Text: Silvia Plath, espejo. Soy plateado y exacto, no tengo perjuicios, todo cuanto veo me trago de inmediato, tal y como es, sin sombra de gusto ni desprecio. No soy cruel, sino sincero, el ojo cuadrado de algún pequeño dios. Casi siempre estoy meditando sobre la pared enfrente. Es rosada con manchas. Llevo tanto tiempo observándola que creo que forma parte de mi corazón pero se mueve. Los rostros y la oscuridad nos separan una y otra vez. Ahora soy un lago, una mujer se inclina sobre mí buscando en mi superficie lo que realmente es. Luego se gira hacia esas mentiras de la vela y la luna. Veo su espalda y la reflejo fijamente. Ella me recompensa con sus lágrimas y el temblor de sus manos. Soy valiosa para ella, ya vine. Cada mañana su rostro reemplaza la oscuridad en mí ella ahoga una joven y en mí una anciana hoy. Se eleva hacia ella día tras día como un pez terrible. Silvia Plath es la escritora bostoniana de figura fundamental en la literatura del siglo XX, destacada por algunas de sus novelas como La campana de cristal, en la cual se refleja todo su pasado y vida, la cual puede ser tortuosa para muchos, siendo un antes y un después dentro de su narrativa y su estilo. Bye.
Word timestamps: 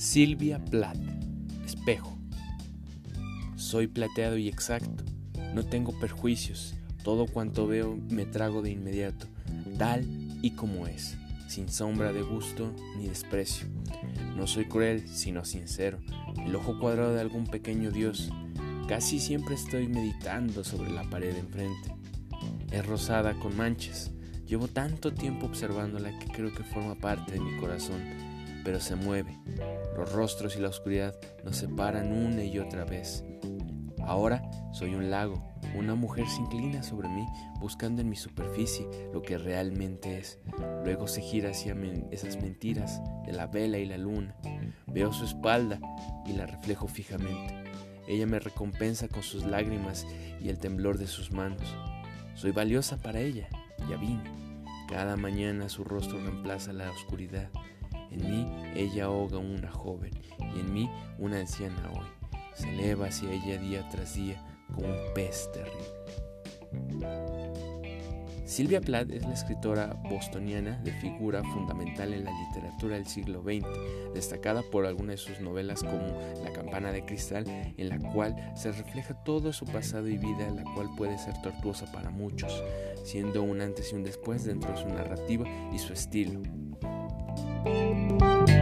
Silvia 0.00 0.58
Plath, 0.58 0.96
espejo. 1.66 2.16
Soy 3.56 3.86
plateado 3.86 4.38
y 4.38 4.48
exacto, 4.48 5.04
no 5.54 5.62
tengo 5.62 5.92
perjuicios, 6.00 6.74
todo 7.04 7.26
cuanto 7.26 7.66
veo 7.66 7.98
me 8.08 8.24
trago 8.24 8.62
de 8.62 8.70
inmediato, 8.70 9.26
tal 9.76 10.06
y 10.40 10.52
como 10.52 10.86
es, 10.86 11.18
sin 11.48 11.68
sombra 11.68 12.14
de 12.14 12.22
gusto 12.22 12.74
ni 12.96 13.08
desprecio. 13.08 13.68
No 14.36 14.46
soy 14.46 14.64
cruel, 14.64 15.06
sino 15.06 15.44
sincero, 15.44 15.98
el 16.46 16.56
ojo 16.56 16.78
cuadrado 16.78 17.12
de 17.12 17.20
algún 17.20 17.44
pequeño 17.44 17.90
dios. 17.90 18.30
Casi 18.88 19.20
siempre 19.20 19.54
estoy 19.54 19.86
meditando 19.86 20.64
sobre 20.64 20.90
la 20.90 21.10
pared 21.10 21.36
enfrente. 21.36 21.94
Es 22.72 22.86
rosada 22.86 23.38
con 23.38 23.54
manchas. 23.54 24.12
Llevo 24.46 24.66
tanto 24.66 25.12
tiempo 25.12 25.44
observándola 25.44 26.18
que 26.18 26.32
creo 26.32 26.54
que 26.54 26.64
forma 26.64 26.94
parte 26.94 27.32
de 27.32 27.40
mi 27.40 27.58
corazón 27.58 28.29
pero 28.64 28.80
se 28.80 28.96
mueve. 28.96 29.38
Los 29.96 30.12
rostros 30.12 30.56
y 30.56 30.60
la 30.60 30.68
oscuridad 30.68 31.14
nos 31.44 31.56
separan 31.56 32.12
una 32.12 32.44
y 32.44 32.58
otra 32.58 32.84
vez. 32.84 33.24
Ahora 34.02 34.42
soy 34.72 34.94
un 34.94 35.10
lago, 35.10 35.42
una 35.76 35.94
mujer 35.94 36.26
se 36.28 36.40
inclina 36.40 36.82
sobre 36.82 37.08
mí 37.08 37.26
buscando 37.60 38.02
en 38.02 38.08
mi 38.08 38.16
superficie 38.16 38.88
lo 39.12 39.22
que 39.22 39.38
realmente 39.38 40.18
es. 40.18 40.38
Luego 40.84 41.06
se 41.06 41.20
gira 41.20 41.50
hacia 41.50 41.76
esas 42.10 42.40
mentiras 42.40 43.00
de 43.26 43.32
la 43.32 43.46
vela 43.46 43.78
y 43.78 43.86
la 43.86 43.98
luna. 43.98 44.34
Veo 44.86 45.12
su 45.12 45.24
espalda 45.24 45.78
y 46.26 46.32
la 46.32 46.46
reflejo 46.46 46.88
fijamente. 46.88 47.62
Ella 48.08 48.26
me 48.26 48.40
recompensa 48.40 49.06
con 49.06 49.22
sus 49.22 49.44
lágrimas 49.44 50.06
y 50.42 50.48
el 50.48 50.58
temblor 50.58 50.98
de 50.98 51.06
sus 51.06 51.30
manos. 51.30 51.76
Soy 52.34 52.50
valiosa 52.50 52.96
para 52.96 53.20
ella, 53.20 53.48
ya 53.88 53.96
vine. 53.96 54.24
Cada 54.88 55.16
mañana 55.16 55.68
su 55.68 55.84
rostro 55.84 56.18
reemplaza 56.18 56.72
la 56.72 56.90
oscuridad 56.90 57.48
en 58.10 58.30
mí 58.30 58.46
ella 58.74 59.04
ahoga 59.04 59.38
una 59.38 59.70
joven 59.70 60.12
y 60.38 60.60
en 60.60 60.72
mí 60.72 60.90
una 61.18 61.40
anciana 61.40 61.90
hoy. 61.92 62.06
Se 62.54 62.68
eleva 62.68 63.06
hacia 63.06 63.32
ella 63.32 63.58
día 63.58 63.88
tras 63.90 64.14
día 64.14 64.44
como 64.74 64.88
un 64.88 65.14
pez 65.14 65.48
terrible. 65.52 66.00
Silvia 68.50 68.80
Plath 68.80 69.12
es 69.12 69.22
la 69.22 69.32
escritora 69.32 69.96
bostoniana 70.10 70.76
de 70.78 70.90
figura 70.94 71.40
fundamental 71.44 72.12
en 72.12 72.24
la 72.24 72.32
literatura 72.32 72.96
del 72.96 73.06
siglo 73.06 73.42
XX, 73.42 73.64
destacada 74.12 74.62
por 74.62 74.86
algunas 74.86 75.20
de 75.20 75.24
sus 75.32 75.40
novelas 75.40 75.84
como 75.84 76.18
La 76.42 76.52
campana 76.52 76.90
de 76.90 77.04
cristal, 77.04 77.44
en 77.46 77.88
la 77.88 77.98
cual 78.12 78.34
se 78.56 78.72
refleja 78.72 79.14
todo 79.22 79.52
su 79.52 79.66
pasado 79.66 80.08
y 80.08 80.18
vida, 80.18 80.50
la 80.50 80.64
cual 80.74 80.90
puede 80.96 81.16
ser 81.18 81.40
tortuosa 81.42 81.92
para 81.92 82.10
muchos, 82.10 82.60
siendo 83.04 83.44
un 83.44 83.60
antes 83.60 83.92
y 83.92 83.94
un 83.94 84.02
después 84.02 84.44
dentro 84.44 84.72
de 84.72 84.78
su 84.78 84.88
narrativa 84.88 85.46
y 85.72 85.78
su 85.78 85.92
estilo. 85.92 86.42
Bye. 87.64 88.59